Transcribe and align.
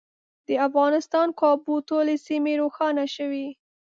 د 0.47 0.49
افغانستان 0.67 1.27
کابو 1.41 1.75
ټولې 1.89 2.15
سیمې 2.27 2.53
روښانه 2.61 3.05
شوې. 3.15 3.47